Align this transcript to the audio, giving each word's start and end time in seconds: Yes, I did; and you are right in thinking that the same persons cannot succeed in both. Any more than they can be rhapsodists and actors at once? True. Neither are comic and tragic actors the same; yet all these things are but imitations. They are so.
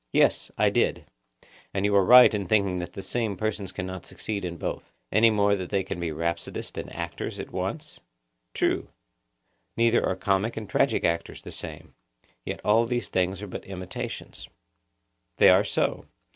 Yes, 0.13 0.49
I 0.57 0.71
did; 0.71 1.05
and 1.75 1.85
you 1.85 1.95
are 1.95 2.03
right 2.03 2.33
in 2.33 2.47
thinking 2.47 2.79
that 2.79 2.93
the 2.93 3.03
same 3.03 3.37
persons 3.37 3.71
cannot 3.71 4.03
succeed 4.03 4.43
in 4.43 4.57
both. 4.57 4.91
Any 5.11 5.29
more 5.29 5.55
than 5.55 5.67
they 5.67 5.83
can 5.83 5.99
be 5.99 6.11
rhapsodists 6.11 6.75
and 6.75 6.91
actors 6.91 7.39
at 7.39 7.51
once? 7.51 7.99
True. 8.55 8.89
Neither 9.77 10.03
are 10.03 10.15
comic 10.15 10.57
and 10.57 10.67
tragic 10.67 11.03
actors 11.03 11.43
the 11.43 11.51
same; 11.51 11.93
yet 12.43 12.61
all 12.65 12.87
these 12.87 13.09
things 13.09 13.43
are 13.43 13.47
but 13.47 13.65
imitations. 13.65 14.47
They 15.37 15.49
are 15.51 15.63
so. 15.63 16.07